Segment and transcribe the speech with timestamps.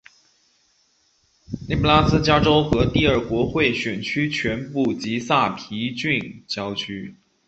[1.69, 7.15] 内布拉斯加州第二国会选区全部及萨皮郡郊区。